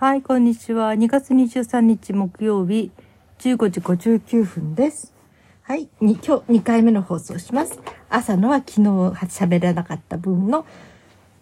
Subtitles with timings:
[0.00, 0.94] はい、こんにちは。
[0.94, 2.90] 2月23日木曜日、
[3.40, 5.12] 15時59分です。
[5.60, 7.78] はい、今日2回目の放送します。
[8.08, 10.64] 朝のは昨日喋らなかった分の、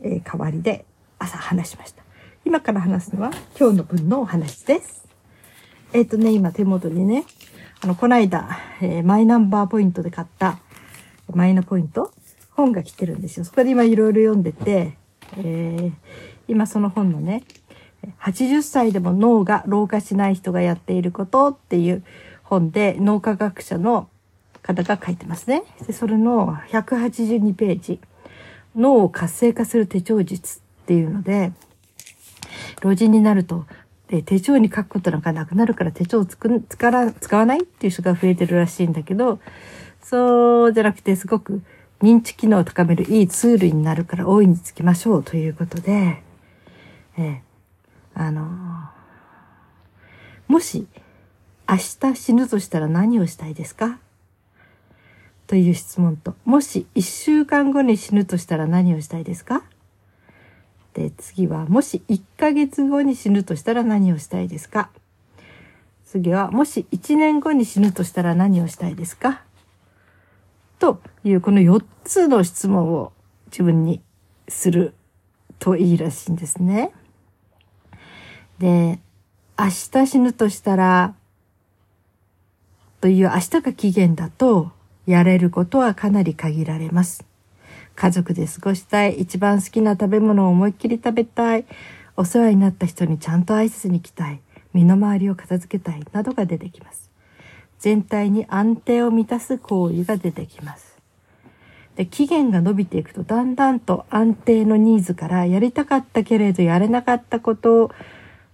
[0.03, 0.85] えー、代わりで
[1.21, 2.03] 朝話しました。
[2.45, 5.07] 今から話すのは今日の分のお話です。
[5.93, 7.27] えっ、ー、とね、今手元にね、
[7.81, 10.59] あの、この間、えー、マイナンバーポイントで買った
[11.33, 12.13] マイナポイント
[12.57, 13.45] 本が来てるんですよ。
[13.45, 14.99] そこで今いろいろ読んでて、
[15.37, 15.93] えー、
[16.49, 17.45] 今その本のね、
[18.21, 22.05] 80歳でも脳が老化しない人がやっていることっていう
[22.43, 24.09] 本で脳科学者の
[24.63, 25.65] 方が書いてますね。
[25.87, 28.01] でそれの182ページ、
[28.77, 31.53] 脳を活性化する手帳術っていうので、
[32.83, 33.67] 老人になると
[34.09, 39.41] で手帳に書くことなんかなくなるから手帳をつく使ら使わないっていう人が増えてるらしいんだけど、
[40.03, 41.63] そうじゃなくてすごく
[42.01, 46.23] 認知機能を高めるいいツールになるから大いにつきましょうということで、
[47.19, 47.43] え
[48.19, 48.49] あの
[50.49, 50.87] もし
[51.69, 53.99] 明日死ぬとしたら何をしたいですか？
[55.47, 59.63] という質問と、もし一週間後に死ぬとしたら何をしたいですか？
[60.95, 64.91] で、次は、もし1ヶ月後に死ぬとしたら何をしたいですか？
[66.05, 69.43] 次は、もし1年後に死ぬとしたら何をしたいですか？
[70.79, 73.13] というこの4つの質問を
[73.47, 74.03] 自分に
[74.49, 74.95] する
[75.59, 76.93] といいらしいんですね。
[78.59, 78.99] で、
[79.59, 81.15] 明日死ぬとしたら、
[83.01, 84.73] という明日が期限だと、
[85.07, 87.25] やれることはかなり限られます。
[87.95, 91.65] 家族で過ごしたい、一番好きな食べ物を思いっきり食べたい、
[92.17, 94.41] お世話になった人にちゃんと挨拶に来たい、
[94.73, 97.11] 身の回りを片付けたい、などが出てきます。
[97.79, 100.99] 全体に安定を満たす行為が出てきます。
[101.99, 107.91] で期限が伸びていくとだんだんと安定のニーズからやりたかったけれどやれなかったことを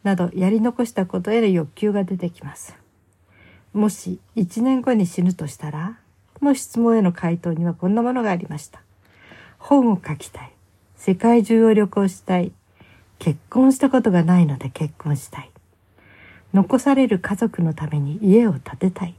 [0.04, 2.76] などやり残したことへの欲求が出てきます。
[3.72, 5.98] もし1年後に死ぬとしたら
[6.40, 8.82] の質問への回答にはこんなものがありました。
[9.58, 10.52] 本を書きたい。
[10.96, 12.52] 世界中を旅行したい。
[13.18, 15.50] 結婚したことがないので結婚したい。
[16.52, 19.14] 残される家族のために家を建てたい。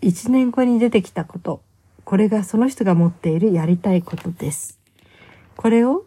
[0.00, 1.62] 一年後に出てきたこと。
[2.04, 4.78] これがその人が持っているやりたいことです。
[5.56, 6.04] これを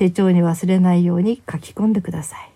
[0.00, 2.50] 手帳に忘れないように書き込んでください。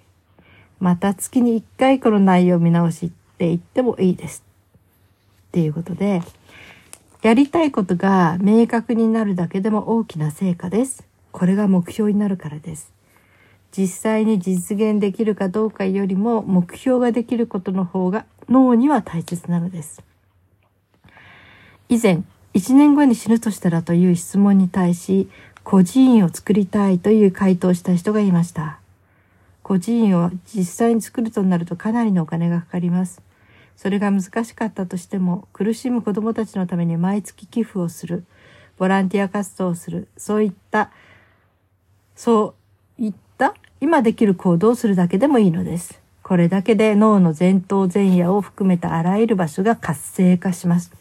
[0.80, 4.42] また月に1回この内容見直しって言ってもいいです。
[5.48, 6.22] っていうことで、
[7.20, 11.04] やりたいことが明確になるだけでも大きな成果です。
[11.32, 12.90] これが目標になるからです。
[13.76, 20.02] 実際に実現できるかどうかよりも目標ができることの方が脳には大切なのです。
[21.90, 22.22] 以前、
[22.54, 25.28] 1年後に死ぬとしたらという質問に対し、
[25.64, 28.78] 孤児院を作りたいという回答をした人がいました。
[29.62, 33.22] 孤児院を実際に作るとなるとかなりのお金がかかります。
[33.74, 38.24] それが難しかったとしても苦しむ子どもたちのために毎月寄付をする
[38.76, 40.90] ボランティア活動をするそういった
[42.14, 42.54] そ
[42.98, 45.98] ういった今できる行動をするだけでもいいのです。
[46.22, 50.92] これだけで脳の前頭前野を含めたあらゆる場所が活性化します。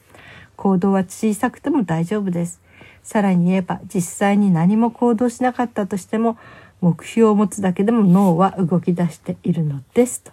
[0.56, 2.63] 行動は小さくても大丈夫です。
[3.04, 6.38] さらに言えば実際に何も行動しなかったとしても
[6.82, 10.32] 目標を持つだけでも脳は動き出しているのですと。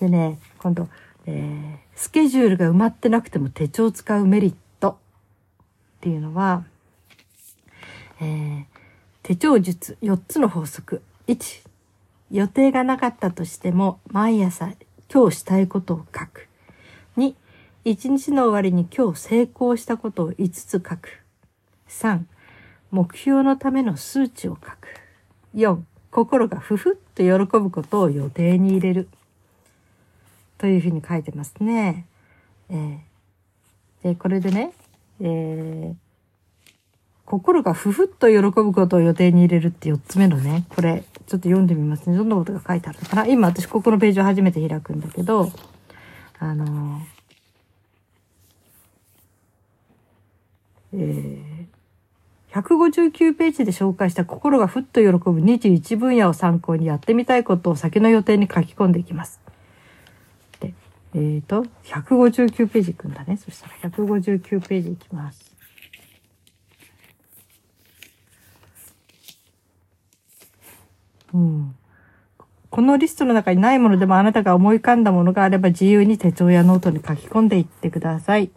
[0.00, 0.88] でね、今度、
[1.26, 4.96] えー、スケジュールが埋まってなくても手帳を使うメリットっ
[6.00, 6.64] ていうのは、
[8.20, 8.64] えー、
[9.22, 11.02] 手帳術4つの法則。
[11.28, 11.66] 1、
[12.30, 14.72] 予定がなかったとしても毎朝
[15.12, 16.48] 今日したいことを書く。
[17.16, 17.34] 2、
[17.86, 21.22] 1日の終わりに今日成功したことを5つ書く。
[21.88, 22.22] 3、
[22.90, 24.88] 目標のための数値を書く。
[25.54, 25.78] 4、
[26.10, 27.28] 心がふふっと喜
[27.60, 29.08] ぶことを予定に入れる。
[30.58, 32.06] というふうに書いてますね。
[32.70, 32.98] えー、
[34.02, 34.72] で、これでね、
[35.20, 35.94] えー、
[37.24, 42.16] 心がふふっと喜ぶことを予定に入れるって4つ目のね、これ、ちょっと読んでみますね。
[42.16, 45.52] どんなことが書いてあるのかな今私ここのページを初めて開くんだけど、
[46.40, 47.00] あの
[50.92, 59.40] えー、159ページで紹介した心がふっと喜ぶ21分野を参考にやってみたいことを先の予定に書き込んでいきます。
[60.60, 60.74] で
[61.14, 63.36] えっ、ー、と、159ページ行くんだね。
[63.36, 65.56] そしたら159ページ行きます。
[71.34, 71.74] うん。
[72.70, 78.50] このリストの中にないものでもあなたが思い浮かんだものがあれば自由に手帳やノートに書き込んでいってください。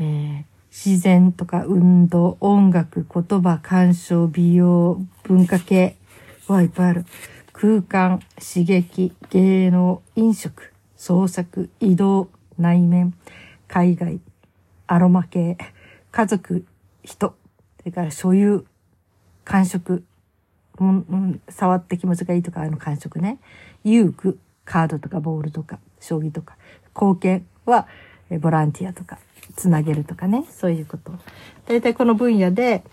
[0.00, 5.96] えー、自然とか運動、音楽、言葉、鑑賞、美容、文化系
[6.48, 7.04] はいっぱいある。
[7.52, 13.12] 空間、刺激、芸能、飲食、創作、移動、内面、
[13.68, 14.20] 海外、
[14.86, 15.58] アロマ系、
[16.10, 16.64] 家族、
[17.04, 17.34] 人、
[17.78, 18.64] それから所有、
[19.44, 20.02] 感触、
[21.50, 23.38] 触って気持ちがいいとか、あの感触ね。
[23.84, 26.56] 遊具、カードとかボールとか、将棋とか。
[26.94, 27.86] 貢献は、
[28.40, 29.18] ボランティアとか、
[29.56, 30.44] つなげるとかね。
[30.50, 31.12] そういうこと。
[31.66, 32.84] 大体この分野で、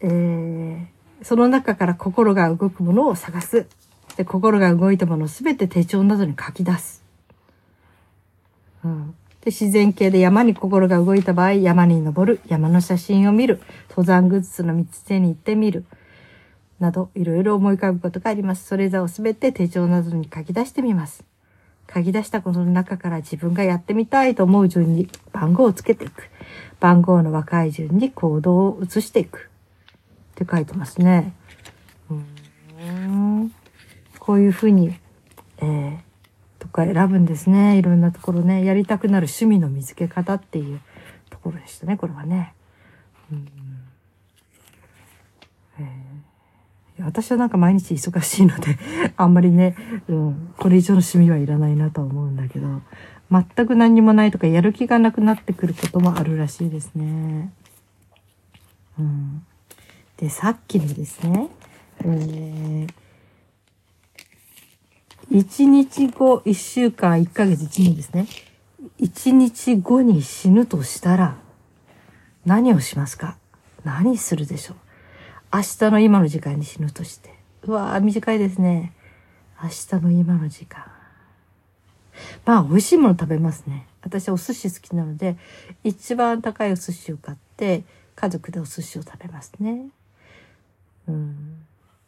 [0.00, 3.66] えー、その中から心が動くものを探す。
[4.16, 7.02] で、心が動いたものをすべて手帳などに書き出す。
[8.84, 9.14] うん。
[9.40, 15.84] で、自然系で山に心が動いた場合、山に登る、山の写真を見る、登山グッズの道手に行ってみる、
[16.78, 18.66] など、いろいろ思い浮かぶことがあります。
[18.66, 21.24] それらをすべて手帳などに書き出してみます。
[21.94, 26.28] 書き出したことの中から自分がやってみたいと思う順に番号をつけていく。
[26.80, 29.50] 番号の若い順に行動を移していく。
[30.32, 31.34] って書いてますね。
[32.10, 33.52] うん
[34.18, 34.94] こういうふうに、
[35.58, 35.98] えー、
[36.60, 37.76] とか選ぶんですね。
[37.76, 38.64] いろんなところね。
[38.64, 40.80] やりたくなる趣味の見つけ方っていう
[41.28, 41.96] ところでしたね。
[41.96, 42.54] これはね。
[43.32, 43.48] うん
[45.80, 48.78] えー、私はなんか毎日忙しいので
[49.16, 49.76] あんまりね、
[50.08, 52.82] うん、これ以上の趣味はいらないなとは思うんだけど、
[53.30, 57.52] 全く何にもないとかやる気がなくなってくることもあるらしいですね。
[58.98, 59.44] うん、
[60.18, 61.48] で、さっきのですね、
[62.00, 63.02] えー
[65.30, 68.26] 1日後、1週間、1ヶ月、1年ですね。
[69.00, 71.36] 1日後に死ぬとしたら、
[72.44, 73.38] 何をしますか？
[73.82, 74.76] 何するでしょう？
[75.52, 77.34] 明日の今の時間に死ぬとして。
[77.64, 78.92] うわぁ、短いですね。
[79.62, 80.84] 明日の今の時間。
[82.46, 83.86] まあ、美味しいもの食べますね。
[84.02, 85.36] 私はお寿司好きなので、
[85.84, 87.84] 一番高いお寿司を買って、
[88.16, 89.88] 家族でお寿司を食べますね。
[91.06, 91.66] うん。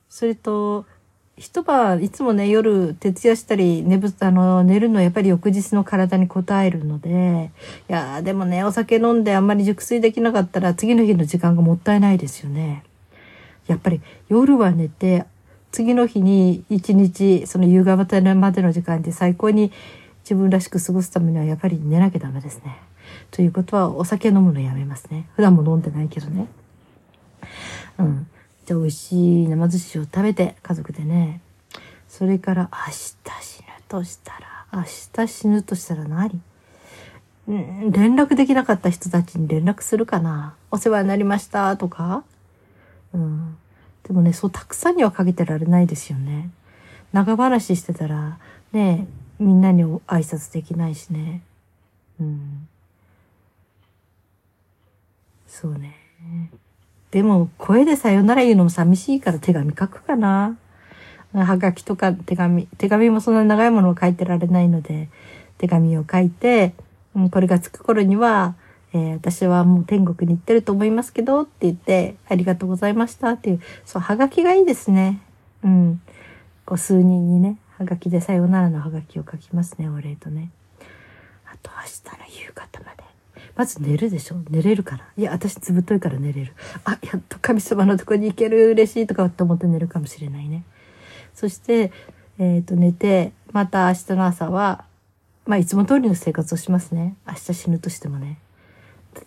[0.08, 0.86] それと、
[1.36, 7.50] 一晩いつもね夜徹夜したり寝ぶあの寝るのはやっぱり翌日の体に応えるので
[7.88, 12.84] いやでもねお酒飲んであんまり熟睡できなかったら次の日の時間がもったいないですよね。
[13.66, 15.24] やっぱり夜は寝て
[15.72, 19.72] 次の日に一日その夕方までの時間で最高に
[20.22, 22.78] 自分らしく過ごすためにはやっぱり寝なきゃダメですね。
[23.30, 25.26] ということはお酒飲むのやめますね。
[25.36, 26.46] 普段も飲んでないけどね。
[27.98, 28.26] うん。
[28.66, 31.40] じゃあ美味しい生寿司を食べて家族でね
[32.08, 32.94] それから明日
[33.42, 34.82] 死ぬとしたら明
[35.12, 36.40] 日死ぬとしたら何？
[37.50, 42.24] ん連絡できなかった人たちに連絡するかなお世話になりましたとか
[43.14, 43.56] うん。
[44.06, 46.50] でもねそうたくさんにはかけてられないですよね。
[47.12, 48.38] 長話してたら
[48.72, 49.06] ね
[49.38, 51.42] みんなに挨拶できないしね。
[52.20, 52.68] うん。
[55.46, 55.94] そうね。
[57.10, 60.58] でも声でさよなら言うのも寂しいから手紙書くかな。
[61.32, 65.08] はがきとか手紙、手紙もそんな長いものを書いてられないので、
[65.58, 66.74] 手紙を書いて、
[67.16, 68.54] う、これが着く頃には、
[68.94, 75.20] えー、私はもう天国に行ってると思いますけどって言って、ありがとうございましたっていう、そう、はがきがいいですね。
[75.64, 76.00] うん。
[76.64, 80.50] こう数人にね、はがきでさよならのはがきを書きますね、お礼とね。
[81.44, 83.04] あと明日の夕方まで。
[83.56, 84.36] まず寝るでしょ？
[84.48, 85.04] 寝れるから。
[85.16, 86.52] いや、私ずぶといから寝れる。
[86.84, 88.70] あ、やっと神様のとこに行ける。
[88.70, 90.64] 嬉しいとかって思って寝るかもしれないね。
[91.34, 91.92] そして、
[92.38, 94.84] えっ、ー、と、寝て、また明日の朝は、
[95.46, 97.16] まあ、いつも通りの生活をしますね。
[97.26, 98.38] 明日死ぬとしてもね。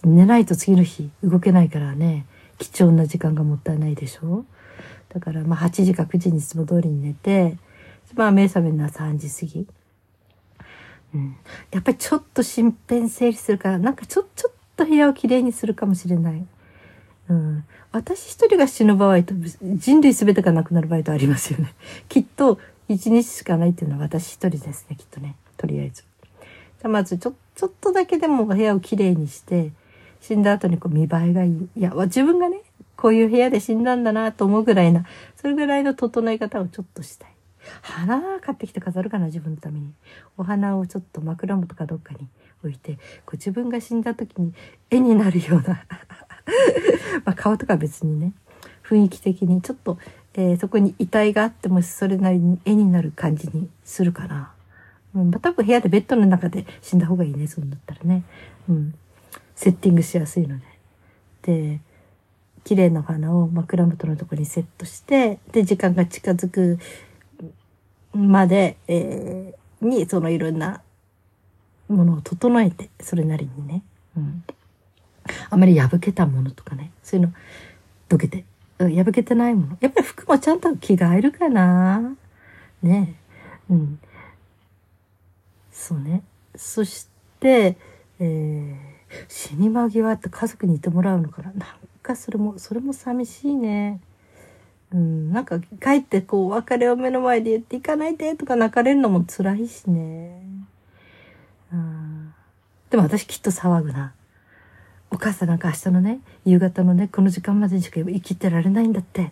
[0.03, 2.25] 寝ないと次の日動けないからね、
[2.58, 4.46] 貴重な時間がもったいないでしょ？
[5.10, 7.58] だから、まあ、8時か9時にいつも通りに寝て、
[8.15, 9.67] まあ、目覚めるのは3時過ぎ。
[11.15, 11.38] うん、
[11.72, 16.46] やっぱりちょっと身辺整理するからなんかちょちょっと部屋をきれいにするかもしれない。
[17.29, 21.74] うん、私一人が死ぬ場合と人類全てがなくなる場合とありますよね。
[22.10, 26.03] きっと一日しかないっていうのは私一人ですねきっとねとりあえず。
[26.84, 29.72] まずちょちょっとだけでも部屋をきれいにして
[30.22, 31.69] 死んだ後にこう見栄えがいい。
[31.75, 32.62] いや自分がね
[32.96, 35.05] こういう部屋で死んだんだなと思うぐらいな
[35.36, 37.31] それぐらいの整え方をちょっとしたい。
[37.81, 39.91] 花買ってきて飾るかな自分のために
[40.38, 42.27] お花をちょっと枕元かどっかに
[42.63, 44.53] 置いてこう自分が死んだ時に
[44.89, 45.84] 絵になるような
[47.25, 48.34] まあ顔とか別にね
[48.84, 49.98] 雰囲気的にちょっと、
[50.34, 54.53] えー、そこに遺体があってもそれなりに絵になる感じにするかな。
[55.17, 58.24] うん、まあ、多分部屋でベッドの中で死んだ方がいいねそうなったらね。
[58.69, 58.93] うん、
[59.55, 60.65] セッティングしやすいので。
[61.41, 61.79] で
[62.63, 66.77] 綺麗な花を枕元のとこにセットしてで時間が近づく
[68.17, 70.81] まで、えー、に、そのいろんな
[71.88, 73.83] ものを整えて、それなりにね。
[74.15, 74.43] うん。
[75.50, 77.33] あまり破けたものとかね、そういうの、
[78.09, 78.45] どけて、
[78.79, 79.77] うん、破けてないもの。
[79.81, 82.15] やっぱり服もちゃんと着替えるかな
[82.81, 83.17] ね
[83.69, 84.00] えうん。
[85.79, 86.24] そうね。
[86.55, 87.07] そし
[87.39, 87.77] て、
[88.19, 88.75] えー、
[89.27, 91.51] 死に間際って家族にいてもらうのかな。
[91.51, 91.67] なん
[92.01, 94.01] かそれも、それも寂しいね。
[94.91, 100.41] うん、なんか帰ってこう別れを目の前で言って行かないでとか泣かれるのも辛いしね。
[101.72, 102.34] うん、
[102.89, 104.13] でも私きっと騒ぐな。
[105.12, 109.31] お母さんなんか明日のね、夕方のね、この時間までにしか生きてられないんだって。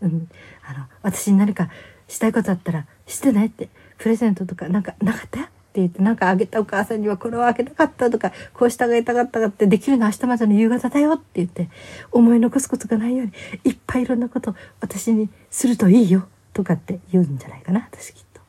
[0.00, 0.28] うん、
[0.64, 1.68] あの、私に何か
[2.06, 5.50] したいことあったらしてねって、プレゼントとかなんかなかった？
[5.74, 11.68] って言って、なんかあげたお母さんにはこれをあげたかったとか、こうしてあげたかったかってできるのは明日までの夕方だよって言って、
[12.12, 13.32] 思い残すことがないように、
[13.64, 18.40] いっぱいいろんなこと私にするといいよとかって言うんじゃないかな、私きっと。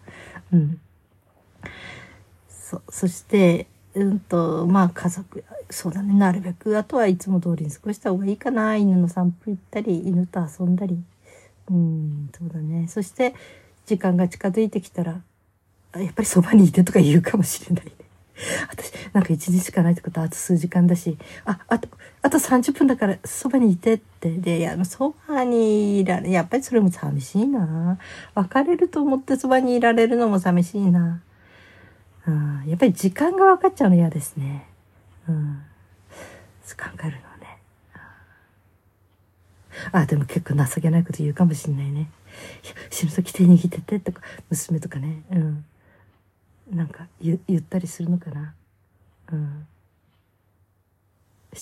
[0.53, 0.79] うん。
[2.47, 3.65] そ、そして、
[3.95, 8.75] うんと、まあ家族、そうだね、なるべく、あとはいつも通りに過ごした方がいいかな。
[8.75, 11.03] 犬の散歩行ったり、犬と遊んだり。
[11.71, 12.87] うん、そうだね。
[12.87, 13.33] そして、
[13.87, 15.21] 時間が近づいてきたら、
[15.99, 17.91] やっぱりそばにいてとか言うかもしれないね。
[18.69, 21.87] 私、なんか一日しかないってことはあと数時間だし、あ、あと、
[22.21, 24.31] あと30分だからそばにいてって。
[24.31, 27.97] で、いや、そばにいられ、やっぱりそれも寂しいな。
[28.33, 31.21] 別れると思ってそばにいられるのも寂しいな。
[32.27, 34.67] うん、やっぱり時間が分かっちゃうの嫌ですね。
[35.29, 35.61] うん。
[36.75, 37.59] 考えるのね。
[39.91, 42.09] あ、でも結構情けないこと言うかもしんないね。
[42.89, 45.23] 死ぬ時手握っててとか、娘とかね。
[45.31, 45.65] うん。
[46.71, 48.53] なんか言言ったりするのかな？
[49.31, 49.67] うん。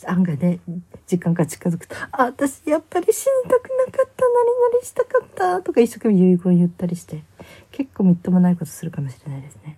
[0.08, 0.60] 案外ね、
[1.06, 7.24] 時間が近づくと、あ、私やっぱり死にたくなかった、何々したかったとか一生懸命遺言言ったりして、
[7.72, 9.78] 結構みっともないことするかもしれないですね。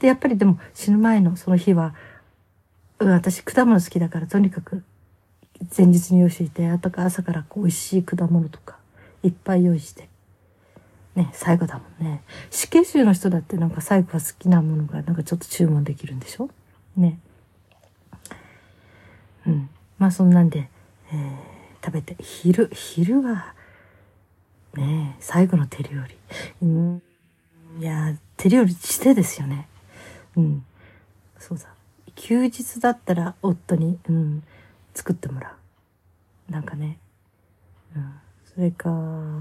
[0.00, 1.94] で、やっぱりでも死ぬ前のその日は、
[2.98, 4.84] うん、私果物好きだからとにかく
[5.74, 8.76] 前日に用意していて、あとか朝からこう美味しい果物とか
[9.22, 10.10] いっぱい用意して。
[11.16, 12.22] ね、最後だもんね。
[12.50, 16.50] 死刑囚の人だってなんか最後は好きなものがなんかちょっと注文できるんでしょ？
[16.94, 17.18] ね。
[19.46, 19.70] うん。
[19.98, 20.68] まあそんなんで、
[21.10, 23.54] えー、食べて、昼、昼は、
[24.74, 26.18] ね最後の手料理。
[26.60, 27.02] うん、
[27.80, 29.68] いや、手料理してですよね。
[30.36, 30.66] うん。
[31.38, 31.64] そうだ。
[32.14, 34.42] 休日だったら夫に、うん、
[34.94, 35.56] 作ってもら
[36.48, 36.52] う。
[36.52, 36.98] なんかね。
[37.94, 38.12] うん。
[38.56, 38.90] それか、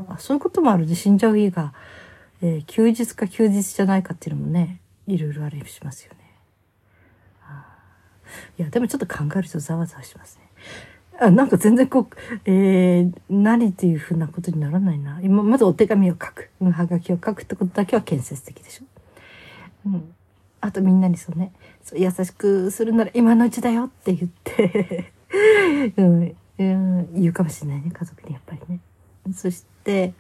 [0.09, 1.73] あ、そういうこともあるで、死んじゃう日が、
[2.41, 6.25] えー、休日か休日じゃないかっていうのもね、いろいろありしますよね。
[8.59, 10.43] いや、でもちょっと考えるとざわざわしますね。
[11.17, 15.21] あなんか全然こう、えー、何っていうふうなことにならないな。
[15.21, 16.49] 今、まずお手紙を書く。
[16.59, 18.85] うん、はがきを書くってことだけは建設的でしょ。
[19.85, 20.13] うん。
[20.59, 21.53] あとみんなにそうね、
[21.83, 25.13] そう優しくするなら今のうちだよって言って
[25.95, 28.79] うん、うん、言うかもしれないね、家族にやっぱりね。
[29.33, 30.13] そして、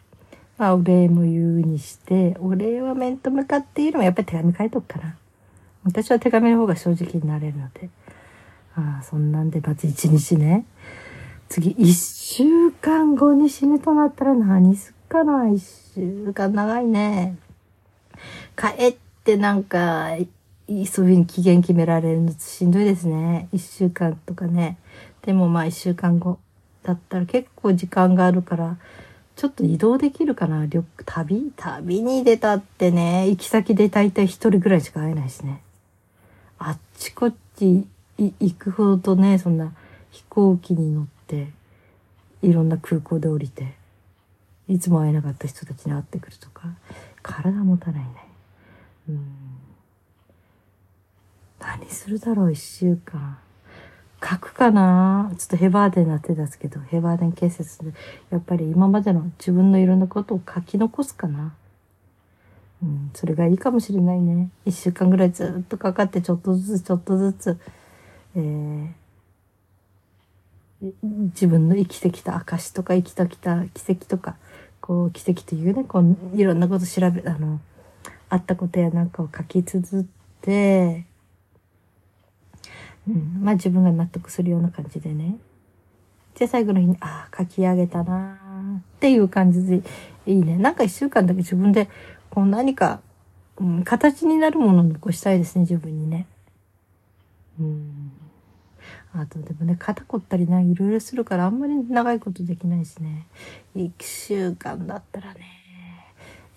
[0.57, 5.15] まあ、お礼も言うにして、お礼は面と向かって言うのはやっぱり手紙書いとくかな。
[5.83, 7.89] 私は手紙の方が正直になれるので。
[8.75, 10.65] ああ、そんなんで、まず一日ね。
[11.49, 15.63] 次、一週間後に死ぬとなったら何すっかな一
[15.95, 17.37] 週間長いね。
[18.57, 20.09] 帰ってなんか、
[20.67, 23.47] そういうふうに期限決められるのしんどいですね。
[23.51, 24.77] 一週間とかね。
[25.21, 26.39] でもまあ一週間後
[26.85, 28.77] だったら結構時間があるから、
[29.35, 30.67] ちょっと移動できるかな？
[30.67, 31.51] 旅、旅？
[31.57, 35.61] 旅に出たってね、行き先で大体一人ぐらいしか会えないしね。
[36.59, 37.85] あっちこっち
[38.17, 39.73] 行くほどね、そんな
[40.11, 41.49] 飛行機に乗って、
[42.41, 43.73] いろんな空港で降りて、
[44.69, 46.69] いつも会えなかった人たちに会ってくるとか、
[47.21, 48.09] 体持たないね。
[49.09, 49.25] うん
[51.59, 53.39] 何するだろう、一週間。
[54.23, 55.31] 書くかな？
[55.37, 57.93] ちょっとヘバーデンな手ですけど、ヘバーデン建設で、
[58.31, 61.53] やっぱり今までの自分のいろんなことを書き残すかな？
[62.83, 64.49] うん、それがいいかもしれないね。
[64.65, 67.59] 一週間ぐらいずっとかかって、ちょっとずつちょっとずつ、
[68.35, 68.87] えー、
[71.01, 74.35] 自分の生きてきた証とか生きてきた奇跡とか、
[74.81, 77.59] こう奇跡というね、こういろんなこと調べ、あの、
[78.29, 80.05] あったことやなんかを書き綴っ
[80.41, 81.05] て、
[83.07, 85.37] うん、まあ自分が納得するような感じでね。
[86.37, 88.37] で、最後の日に、ああ、書き上げたな
[88.79, 89.81] っていう感じで
[90.25, 90.57] いいね。
[90.57, 91.89] なんか一週間だけ自分で、
[92.29, 92.99] こう何か、
[93.57, 96.27] うん、形になるものを残したいですね、自分にね。
[97.59, 98.11] うん。
[99.13, 103.27] あとでもね、肩凝ったりね、いろいろするからあんまり長いことできないしね。
[103.73, 105.39] 一週間だったらね。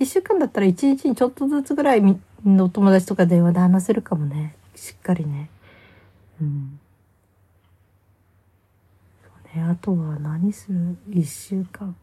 [0.00, 4.56] 一週間だったら一日にちょっとずつぐらいのお友達とか電話で話せるかもね。
[4.74, 5.50] しっかりね。
[6.44, 6.78] ね。
[9.62, 10.96] あとは何する？
[11.10, 11.96] 一週間。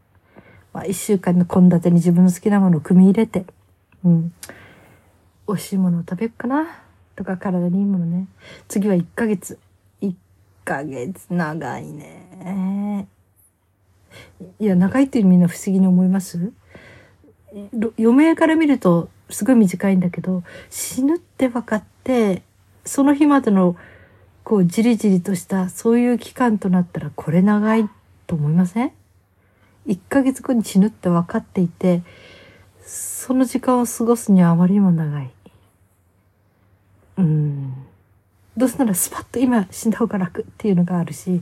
[0.74, 3.46] まあ一週間の献立に自分の好きなものを組み入れて
[4.04, 4.34] うん。
[5.48, 6.66] 美味しいものを食べよっかな？
[7.16, 8.28] とか体にいいものね。
[8.68, 9.60] 次は1ヶ月。
[10.02, 10.14] 1
[10.66, 13.08] ヶ月長いね。
[14.60, 16.52] いや長いってみんな不思議に思います？
[17.98, 22.44] 余命から見るとすごい短いんだけど死ぬって分かって
[22.84, 23.78] その日までの
[24.46, 27.90] こうじりじりとしたそういう期間となったらこれ長い
[28.28, 28.92] と思いません
[29.88, 32.04] ?1 ヶ月後に死ぬって分かっていて
[32.86, 35.32] その時間を過ごすにはあまりにも長い。
[37.18, 37.74] うん。
[38.56, 41.42] どうせならスパッと今死んだ方が楽っていうのがあるし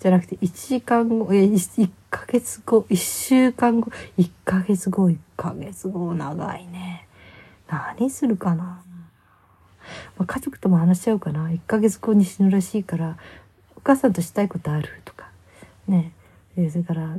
[0.00, 7.06] じゃなくて1時間後え1ヶ月後1週間後1ヶ月後1ヶ月後長いね
[7.68, 8.82] 何するかな？
[10.18, 13.16] まあ、家族とも話しちゃうかな1ヶ月後に死ぬらしいから
[13.76, 15.30] お母さんとしたいことあるとか
[15.88, 16.12] ね、
[16.70, 17.18] それから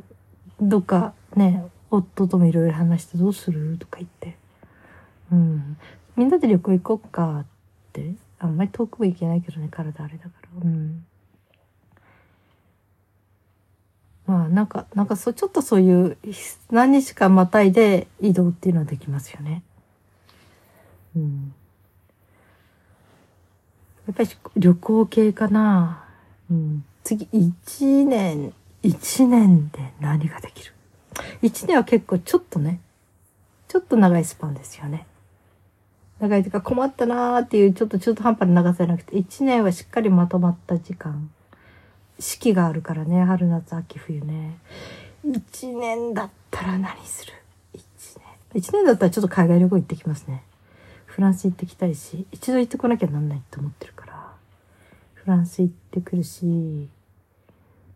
[0.62, 4.38] どっかね夫ともいろいろ話してどうするとか言って。
[5.32, 5.78] うん。
[6.16, 7.46] みんなで旅行行こうかっ
[7.94, 10.50] てあんまり遠くも行けないけどね体あれだから。
[10.64, 11.06] うん。
[14.26, 16.18] まあなんかなんかそうちょっとそういう
[16.70, 19.64] 何日間またいで移動っていうのはできますよね。
[21.16, 21.54] うん。
[24.12, 26.04] やっぱり旅行系かな。
[26.50, 28.54] うん、次、1年、
[28.84, 30.74] 1年で何ができる
[31.42, 32.82] ?1 年は結構ちょっとね、
[33.70, 35.08] ちょっと長いスパンですよね。
[36.20, 41.32] 長いというか困ったなーっていうちょっと中途半端な長さじゃなくて、1年はしっかりまとまった時間。
[42.20, 44.58] 四季があるからね、春夏秋冬ね。
[45.26, 47.34] 1年だったら何する
[47.76, 47.80] ?1
[48.54, 48.62] 年。
[48.62, 50.44] 1年だったらちょっと海外旅行行ってきますね。
[51.12, 54.01] フランス行ってきたいし、一度行ってこなきゃなんないって思ってるから、
[55.24, 56.90] フランス行ってくるし、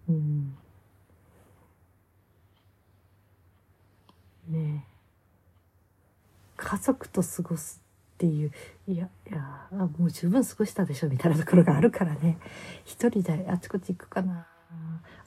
[0.08, 0.56] うん。
[4.48, 4.86] ね
[6.56, 7.82] 家族と過ごす
[8.16, 8.52] っていう、
[8.88, 12.38] いや、いや、もう十分過ごしたでしょみたいなところがあるからね。
[12.86, 14.46] 一人であちこち行くかな。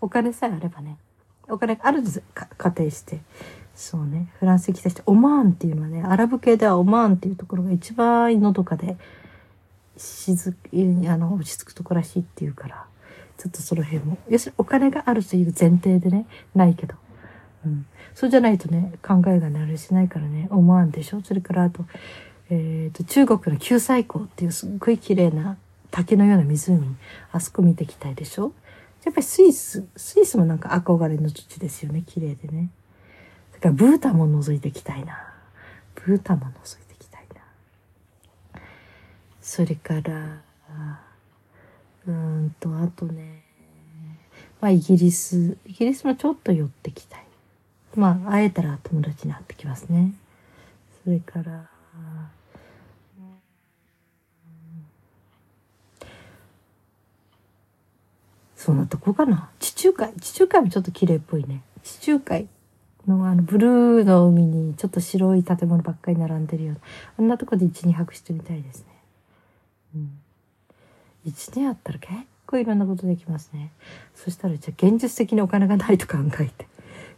[0.01, 0.99] お金さえあればね。
[1.49, 3.21] お金あるんです仮定して。
[3.79, 8.97] そうねフランスに来た人オマーンっていうのはねアラブ系ではオマーンっていうところが一番のどかで
[9.99, 10.55] 静
[11.09, 12.87] あの落ち着くとこらしいっていうから
[13.37, 16.95] ちょっとその辺も要するにお金があるという前提でねないけど、
[17.67, 21.21] うん、そうじゃないとね考えがねあれしないからねオマーンでしょ？
[21.23, 21.85] それからあと,、
[22.51, 25.57] えーと、中国の九寨溝っていうすっごい綺麗な
[25.91, 26.97] 竹のような湖
[27.33, 28.53] あそこ見てきたいでしょ？
[29.05, 32.71] やっぱりスイススイスもなんか憧れの土地ですよね綺麗でね。
[33.55, 35.17] だからブータも覗いていきたいな。
[35.95, 36.88] ブータも覗いて。
[39.49, 40.43] それから、
[42.07, 43.45] うんと、あとね、
[44.61, 47.25] まあイギリス、イギリスもちょっと寄ってきたい。
[47.97, 50.13] まあ会えたら友達に会ってきますね。
[51.03, 51.71] それから、
[58.55, 59.49] そんなとこかな。
[59.61, 60.13] 地中海。
[60.21, 61.63] 地中海もちょっと綺麗っぽいね。
[61.83, 62.49] 地中海。
[63.07, 66.81] のあのブルーの海にちょっと白い建物ばっかり並んでるような
[67.21, 68.98] あんなとこで12泊してみたいですね。
[69.95, 70.21] うん、
[71.27, 72.13] 1年あったら結
[72.47, 73.73] 構いろんなことできますね。
[74.15, 76.67] そしたらじゃあ現実的にお金がないと考えて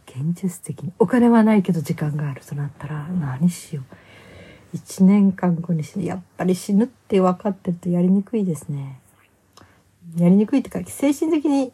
[0.07, 3.83] 現実的にお金はないけど時間があるとなったら何しよ
[4.73, 4.77] う。
[4.77, 8.99] 1年間後に死ぬやっぱり死ぬって分かってるとやりにくいですね。
[10.17, 11.67] やりにくいってか精神的にや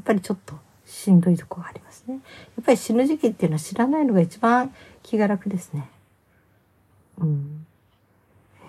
[0.00, 0.54] っぱりちょっと
[0.84, 2.14] しんどいとこがありますね。
[2.14, 2.20] や
[2.62, 5.88] っぱり死ぬ時期っていうのは知らないのが一番気が楽ですね。
[7.18, 7.66] うん。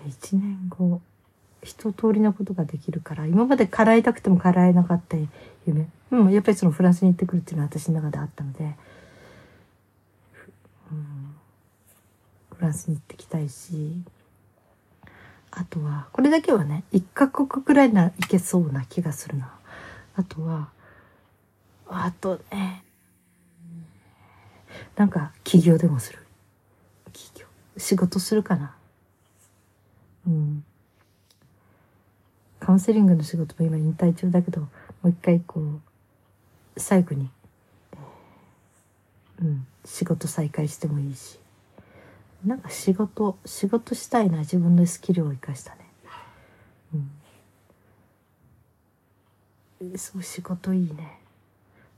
[0.06, 1.00] 一年後、
[1.68, 5.18] 一通りのことができるから、今まで叶えたくても叶えなかった
[5.66, 5.86] 夢。
[6.10, 8.74] うん、やっぱりそのフランスに行ってくるっていうのは私の中であったので、
[10.90, 11.34] うん、
[12.56, 14.02] フランスに行ってきたいし、
[15.50, 19.52] あとは、これだけはね、一カ国くらいならいけそうな気がするな。
[20.16, 20.70] あとは、
[21.86, 22.82] あとね、
[24.96, 26.20] なんか起業でもする。
[27.12, 27.46] 起業。
[27.76, 28.74] 仕事するかな。
[30.26, 30.64] うん。
[32.68, 34.68] カウンセリングの仕事も今引退中だけど、も
[35.04, 35.80] う一回こう、
[36.76, 37.30] 最後に、
[39.40, 41.38] うん、仕事再開してもいいし。
[42.44, 45.78] なんか仕事、仕事したいな、自分のスキルを生かしたね。
[49.80, 49.98] うん。
[49.98, 51.20] そう、仕事いいね。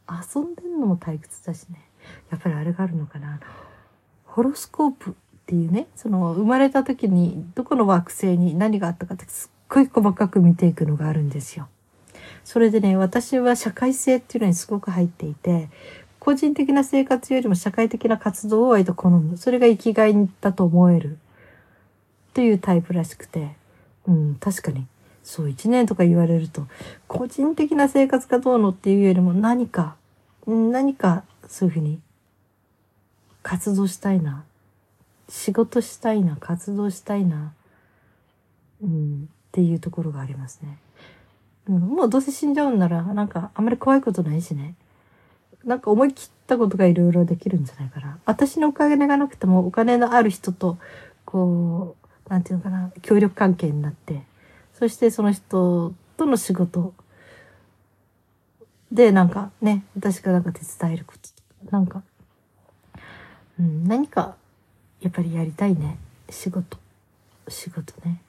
[0.09, 1.80] 遊んでんのも退屈だしね
[2.30, 3.40] やっぱりあれがあるのかな
[4.24, 5.14] ホロスコープっ
[5.46, 11.68] ていうねその生まれた時にどこの惑星に何があったかってすっごい細かく見ていくのがあるんですよ。
[12.44, 15.70] それでね、私は社会性っていうのにすごく入っていて、
[16.18, 19.38] 個人的な生活よりも社会的な活動を割と好む。
[19.38, 21.18] それが生きがいだと思える。
[22.30, 23.56] っていうタイプらしくて。
[24.06, 24.87] うん、確かに。
[25.22, 26.66] そう、一年とか言われると、
[27.06, 29.96] 個人的な生活がどうのっていうよりも何か、
[30.46, 32.00] 何かそういうふうに
[33.42, 34.44] 活動したいな。
[35.28, 37.52] 仕事したいな、活動したいな。
[38.83, 40.79] うん、っていうところがありますね。
[41.69, 44.75] うん、もうどうせ死んじゃうんなら、なんかあんまり怖いことないしね。
[45.65, 48.19] なんか思い切ったことがいろいろできるんじゃないかな。
[48.25, 50.79] 私のお金がなくてもお金のある人と、
[51.25, 51.97] こ
[52.29, 54.23] う、なんていうのかな、協力関係になって、
[54.73, 56.95] そしてその人との仕事
[58.93, 62.03] で、なんかね、私がなんか手伝えることとか、なんか、
[63.59, 64.37] うん、何か、
[65.01, 65.99] やっぱりやりたいね。
[66.29, 66.79] 仕事。
[67.49, 68.23] 仕事ね。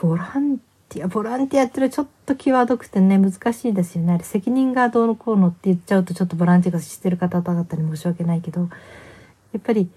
[0.00, 0.58] ボラン
[0.88, 4.14] ティア、ボランティアってのはちょっと際どくてね、難しいですよね。
[4.14, 8.66] あれ、責任がどうのこうのって言っちゃうとちょっとボランティアがしてる方々に申し訳ないけど、や
[9.58, 9.90] っぱり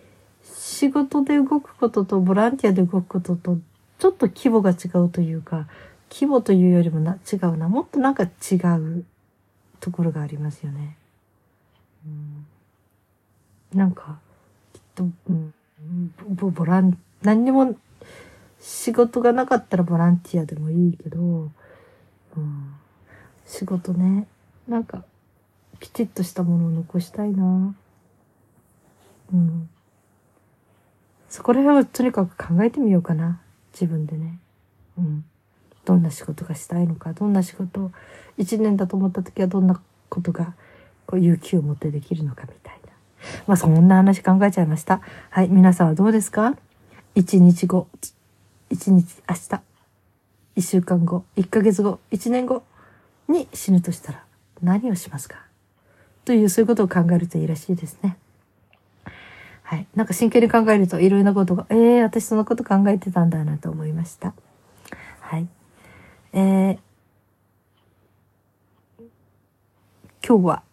[0.44, 3.58] 仕事で動くこととボランティアで動くことと
[4.00, 5.68] ちょっと規模が違うというか、
[6.12, 7.70] 規模というよりもな違うな。
[7.70, 9.06] もっとなんか違う
[9.80, 10.98] ところがありますよね。
[12.06, 12.46] うん、
[13.78, 14.20] なんか、
[14.74, 15.54] きっと、うん、
[16.30, 17.76] ボボラン、何にも
[18.66, 21.20] 仕事がなかったらボランティアでもいいけど、
[22.38, 22.76] うん、
[23.46, 24.26] 仕事ね、
[24.70, 25.04] なんか、
[25.82, 27.76] きちっとしたものを残したいな。
[29.34, 29.70] うん。
[31.28, 33.42] そこら辺をとにかく考えてみようかな。
[33.74, 34.40] 自分でね。
[34.98, 35.26] うん。
[35.84, 37.92] どんな仕事がしたいのか、どんな仕事を
[38.38, 40.54] 一年だと思った時はどんなことが
[41.06, 42.94] こう勇気を持ってできるのかみたいな。
[43.46, 45.02] まあそんな話考えちゃいました。
[45.32, 46.56] はい、皆さんはどうですか？
[47.14, 47.90] 一日後、
[48.74, 49.62] 一日、明日、
[50.56, 52.64] 一週間後、一ヶ月後、一年後
[53.30, 54.24] に死ぬとしたら
[54.64, 55.46] 何をしますか？
[56.26, 58.18] という、そういうことを考えるといいらしいですね。
[59.62, 59.86] はい。
[59.96, 64.34] なんか真剣に考えるといろいろなことが、ええー、私そのこと考えてたんだなと思いました。
[65.20, 65.48] はい。
[66.34, 66.80] えー、
[70.28, 70.64] 今日は、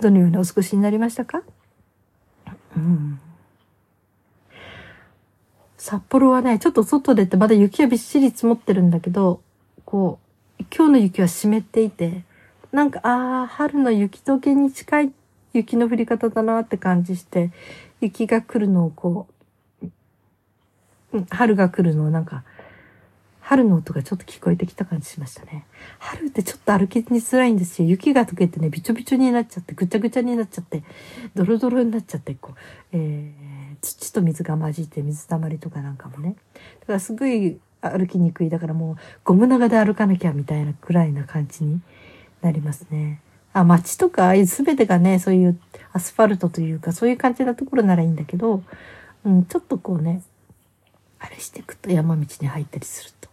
[0.00, 1.42] どのようにお過ごしになりましたか？
[2.76, 3.20] うん。
[5.86, 9.40] 札幌はね、ちょっと外出てまだ雪はびっしり積もってるんだけど、
[9.84, 10.18] こ
[10.58, 12.24] う、今日の雪は湿っていて、
[12.72, 15.12] なんか、ああ、春の雪解けに近い
[15.52, 17.52] 雪の降り方だなって感じして、
[18.00, 19.28] 雪が来るのをこ
[19.80, 19.86] う、
[21.30, 22.42] 春が来るのをなんか、
[23.38, 25.66] 春の音がちょっと聞こえてきた感じしましたね。
[26.00, 27.88] 春ってちょっと歩きにづらいんですよ。
[27.88, 30.82] 雪が溶けてね、びちょびちょになっちゃって、ぐちゃぐちゃになっちゃって、
[31.36, 32.58] ドロドロになっちゃって、こう、
[32.90, 33.55] えー、
[33.86, 36.36] 土と水が混じって水たまりとかなんかもね。
[36.80, 38.50] だからすごい歩きにくい。
[38.50, 41.80] だからもうゴム長で歩かなきゃみたいなくらいな感じに
[42.42, 43.20] なりますね。
[43.52, 45.58] あ、街とか、全てがね、そういう
[45.92, 48.62] アスファルトというか、そういう感じなところならいいんだけど、
[49.24, 50.22] うん、ちょっとこうね、
[51.18, 53.30] あれしていくと山道に入ったりすると。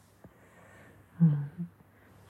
[1.22, 1.68] うん、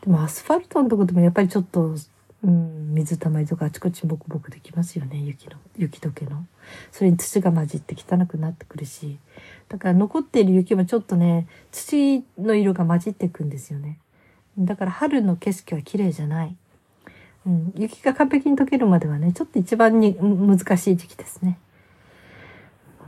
[0.01, 1.95] でもアスファルトのとこでもやっぱりちょっと、
[2.43, 5.17] うん、水たまりとかあちこちボコボコできますよね。
[5.17, 6.45] 雪の雪解けの。
[6.91, 9.17] それに土が混じって汚くなってくるし。
[9.69, 13.97] だから残っている雪もちょっとね土の色が混じっていくんですよね。
[14.58, 16.56] だから春の景色は綺麗じゃない、
[17.47, 21.58] うん、雪が完璧に溶けるまではねちょっと一番に難しい時期ですね、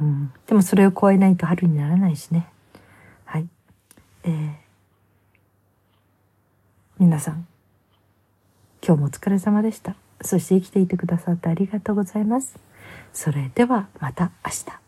[0.02, 2.48] うん、でもそれを超えないと春にならないしね。
[3.26, 3.48] はい。
[4.24, 4.66] えー
[6.98, 7.46] 皆さん、
[8.88, 9.96] 今日もお疲れ様でした。
[10.22, 12.56] そして生きていてくださってありがとうございます。
[13.14, 14.85] それではまた明日。